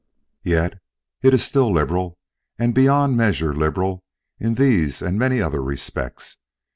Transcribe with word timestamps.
Yes, 0.41 0.71
it 1.21 1.31
is 1.31 1.43
still 1.45 1.71
liberal 1.71 2.17
and 2.57 2.73
beyond 2.73 3.15
measure 3.15 3.53
liberal 3.53 4.01
in 4.39 4.55
these 4.55 4.99
and 4.99 5.19
many 5.19 5.43
other 5.43 5.61
respects. 5.61 6.37